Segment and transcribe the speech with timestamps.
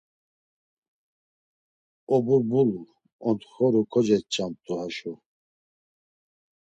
[2.15, 2.81] Oburbulu,
[3.29, 5.13] ontxoru kocoç̌amt̆u haşo.